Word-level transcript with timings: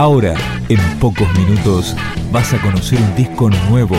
Ahora, 0.00 0.34
en 0.70 0.78
pocos 0.98 1.28
minutos, 1.38 1.94
vas 2.32 2.54
a 2.54 2.62
conocer 2.62 2.98
un 2.98 3.14
disco 3.16 3.50
nuevo. 3.68 3.96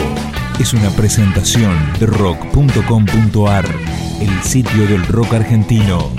Es 0.58 0.74
una 0.74 0.90
presentación 0.90 1.78
de 2.00 2.06
rock.com.ar, 2.06 3.64
el 4.20 4.42
sitio 4.42 4.88
del 4.88 5.06
rock 5.06 5.34
argentino. 5.34 6.10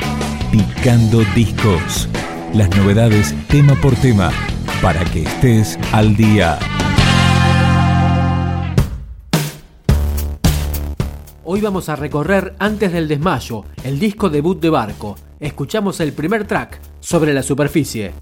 Picando 0.54 1.20
discos. 1.36 2.08
Las 2.54 2.70
novedades 2.78 3.36
tema 3.50 3.76
por 3.76 3.94
tema, 3.96 4.32
para 4.82 5.04
que 5.04 5.24
estés 5.24 5.78
al 5.92 6.16
día. 6.16 6.58
Hoy 11.44 11.60
vamos 11.60 11.90
a 11.90 11.98
recorrer 11.98 12.56
Antes 12.58 12.94
del 12.94 13.10
Desmayo, 13.10 13.66
el 13.84 14.00
disco 14.00 14.30
debut 14.30 14.62
de 14.62 14.70
Barco. 14.70 15.18
Escuchamos 15.42 16.00
el 16.00 16.14
primer 16.14 16.48
track, 16.48 16.80
Sobre 17.02 17.34
la 17.34 17.44
Superficie. 17.44 18.14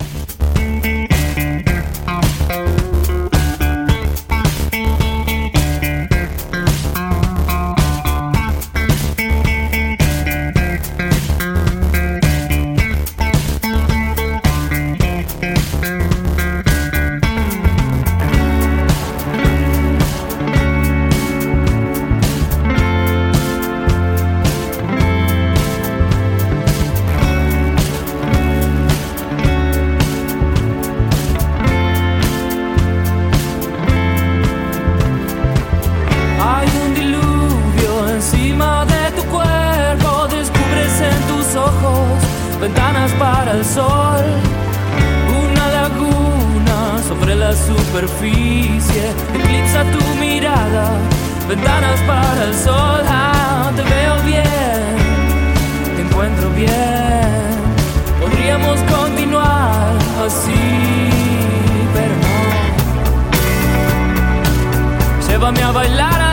Ventanas 42.62 43.12
para 43.14 43.52
el 43.54 43.66
sol, 43.66 44.24
una 45.46 45.68
laguna 45.72 47.02
sobre 47.08 47.34
la 47.36 47.54
superficie, 47.54 49.04
eclipsa 49.34 49.84
tu 49.92 50.00
mirada, 50.20 50.92
ventanas 51.50 52.00
para 52.02 52.44
el 52.44 52.54
sol, 52.54 53.02
ah, 53.08 53.72
te 53.76 53.82
veo 53.82 54.16
bien, 54.24 54.96
te 55.96 56.02
encuentro 56.04 56.50
bien, 56.52 57.50
podríamos 58.22 58.80
continuar 58.82 59.94
así, 60.24 61.10
pero 61.96 62.16
no, 62.26 62.38
llévame 65.28 65.64
a 65.64 65.72
bailar 65.72 66.22
al 66.22 66.31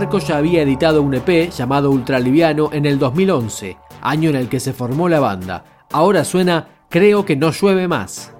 Barco 0.00 0.18
ya 0.18 0.38
había 0.38 0.62
editado 0.62 1.02
un 1.02 1.12
EP 1.12 1.50
llamado 1.50 1.90
Ultraliviano 1.90 2.70
en 2.72 2.86
el 2.86 2.98
2011, 2.98 3.76
año 4.00 4.30
en 4.30 4.36
el 4.36 4.48
que 4.48 4.58
se 4.58 4.72
formó 4.72 5.10
la 5.10 5.20
banda. 5.20 5.84
Ahora 5.92 6.24
suena 6.24 6.68
Creo 6.88 7.26
que 7.26 7.36
no 7.36 7.50
llueve 7.50 7.86
más. 7.86 8.32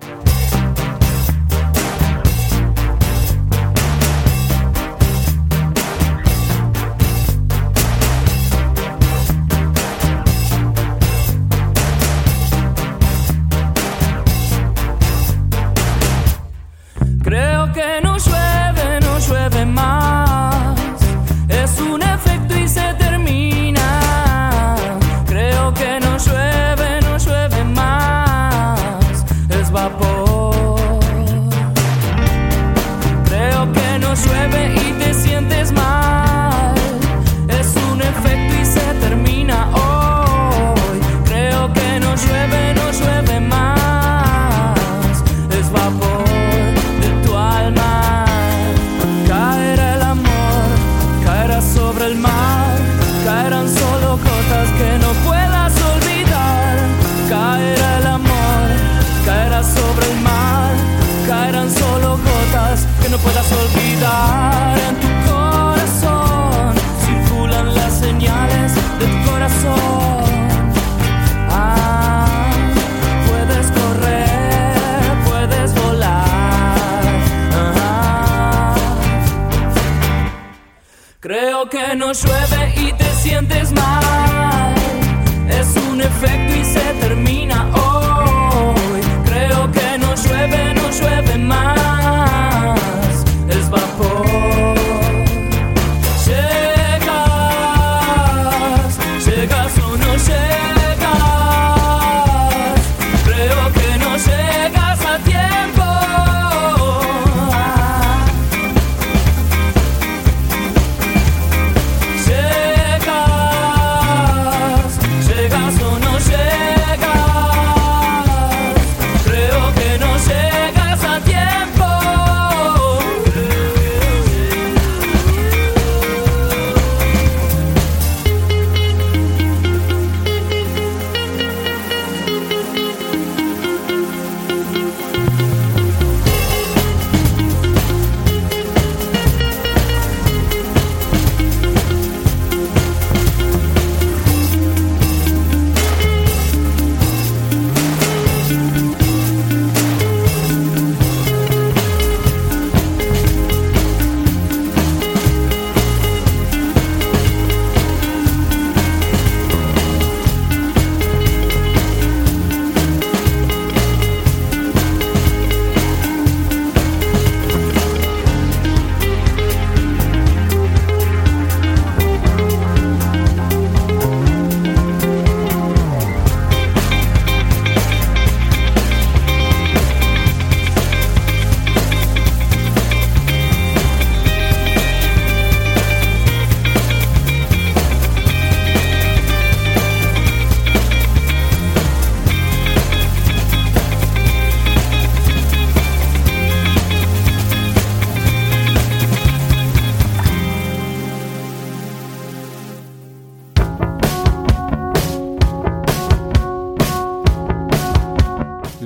No 82.11 82.15
llueve 82.15 82.75
y 82.77 83.00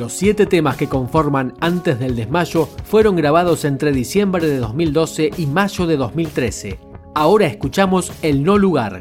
siete 0.09 0.47
temas 0.47 0.77
que 0.77 0.89
conforman 0.89 1.55
Antes 1.61 1.99
del 1.99 2.17
Desmayo 2.17 2.69
fueron 2.85 3.17
grabados 3.17 3.65
entre 3.65 3.93
diciembre 3.93 4.47
de 4.47 4.59
2012 4.59 5.31
y 5.37 5.47
mayo 5.47 5.87
de 5.87 5.97
2013. 5.97 6.79
Ahora 7.15 7.47
escuchamos 7.47 8.13
El 8.23 8.43
No 8.43 8.59
Lugar. 8.59 9.01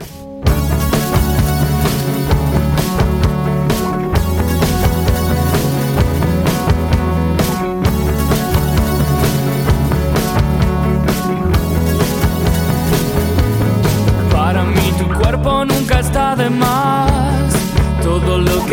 Para 14.31 14.63
mí 14.63 14.93
tu 14.99 15.07
cuerpo 15.19 15.65
nunca 15.65 15.99
está 15.99 16.35
de 16.35 16.49
más. 16.51 16.92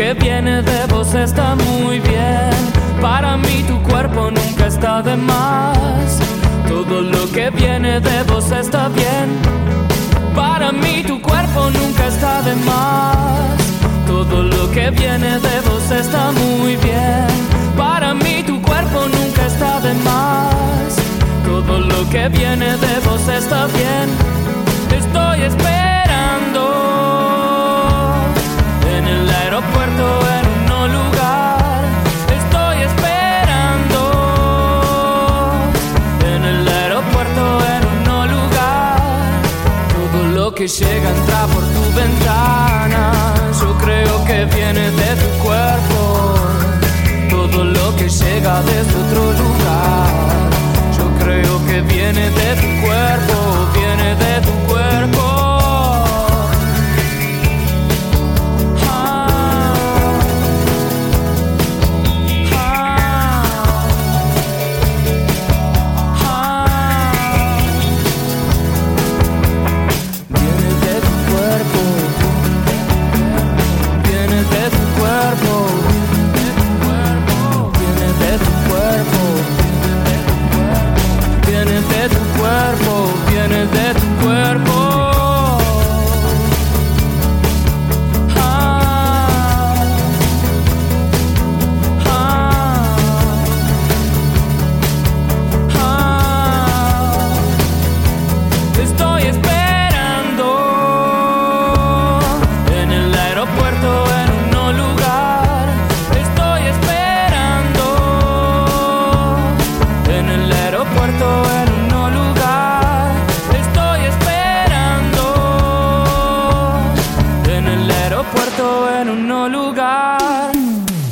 Que 0.01 0.15
viene 0.15 0.63
de 0.63 0.87
vos 0.87 1.13
está 1.13 1.53
muy 1.53 1.99
bien. 1.99 2.49
Para 2.99 3.37
mí 3.37 3.63
tu 3.67 3.79
cuerpo 3.83 4.31
nunca 4.31 4.65
está 4.65 4.99
de 5.03 5.15
más. 5.15 6.17
Todo 6.67 7.01
lo 7.01 7.31
que 7.31 7.51
viene 7.51 7.99
de 7.99 8.23
vos 8.23 8.51
está 8.51 8.89
bien. 8.89 9.27
Para 10.33 10.71
mí 10.71 11.03
tu 11.05 11.21
cuerpo 11.21 11.69
nunca 11.69 12.07
está 12.07 12.41
de 12.41 12.55
más. 12.65 13.59
Todo 14.07 14.41
lo 14.41 14.71
que 14.71 14.89
viene 14.89 15.39
de 15.39 15.61
vos 15.69 15.91
está 15.91 16.31
muy 16.31 16.77
bien. 16.77 17.27
Para 17.77 18.15
mí 18.15 18.41
tu 18.43 18.59
cuerpo 18.59 19.05
nunca 19.05 19.45
está 19.45 19.81
de 19.81 19.93
más. 20.09 20.95
Todo 21.45 21.79
lo 21.79 22.09
que 22.09 22.27
viene 22.27 22.75
de 22.75 22.99
vos 23.05 23.27
está 23.27 23.67
bien. 23.67 24.07
Estoy 24.99 25.43
esperando 25.43 25.80
que 40.61 40.67
llega 40.67 41.09
entra 41.09 41.47
por 41.47 41.63
tu 41.63 41.95
ventana. 41.95 42.30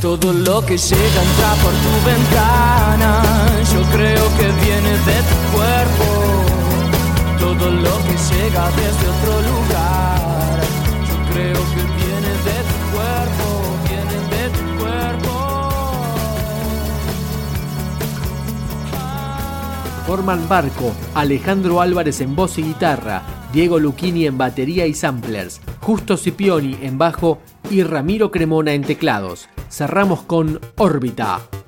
Todo 0.10 0.34
lo 0.34 0.66
que 0.66 0.76
llega 0.76 1.22
entra 1.24 1.54
por 1.62 1.72
tu 1.72 1.94
ventana. 2.04 3.22
Yo 3.72 3.82
creo 3.92 4.26
que 4.38 4.48
viene 4.66 4.90
de 4.90 5.22
tu 5.30 5.38
cuerpo 5.56 6.06
todo 7.38 7.70
lo 7.70 7.96
que 8.08 8.16
llega 8.34 8.72
desde 8.72 9.06
otro 9.08 9.34
lugar. 9.50 10.60
Yo 11.08 11.18
creo 11.32 11.54
que 11.54 11.82
viene 12.00 12.32
de 12.48 12.58
tu 12.70 12.78
cuerpo, 12.92 13.46
viene 13.88 14.18
de 14.34 14.44
tu 14.58 14.64
cuerpo. 14.82 15.34
Forman 20.08 20.50
Barco, 20.50 20.92
Alejandro 21.14 21.82
Álvarez 21.82 22.20
en 22.22 22.36
voz 22.36 22.58
y 22.58 22.64
guitarra, 22.64 23.22
Diego 23.54 23.78
Lucchini 23.78 24.26
en 24.26 24.40
batería 24.40 24.88
y 24.88 24.96
samplers, 24.96 25.62
Justo 25.82 26.18
Scipioni 26.18 26.80
en 26.82 26.98
bajo 26.98 27.38
y 27.70 27.84
Ramiro 27.84 28.32
Cremona 28.32 28.74
en 28.74 28.84
teclados. 28.84 29.48
Cerramos 29.70 30.24
con 30.24 30.60
Órbita. 30.78 31.59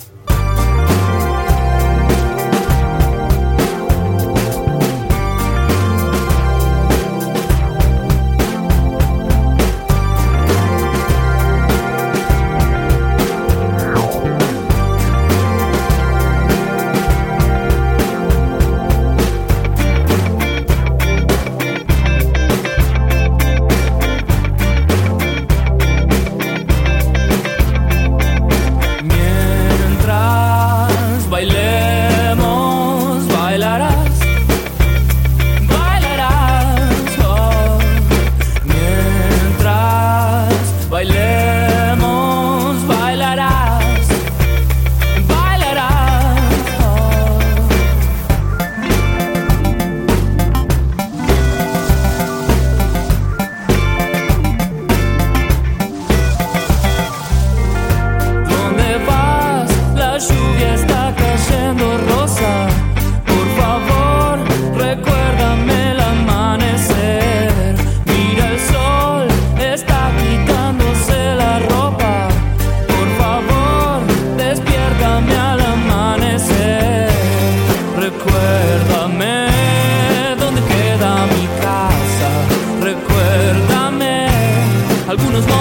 Recuérdame 78.62 79.48
dónde 80.40 80.62
queda 80.62 81.26
mi 81.26 81.48
casa. 81.62 82.30
Recuérdame 82.80 84.28
algunos 85.08 85.48
movimientos. 85.48 85.61